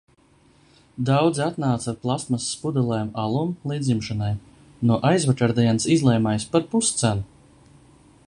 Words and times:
Daudzi 1.09 1.43
atnāca 1.47 1.85
ar 1.91 1.97
plastmasas 2.05 2.55
pudelēm 2.61 3.11
alum 3.25 3.53
līdzņemšanai. 3.73 4.31
No 4.91 4.97
aizvakardienas 5.11 5.89
izlejamais 5.97 6.49
par 6.55 6.67
puscenu. 6.73 7.29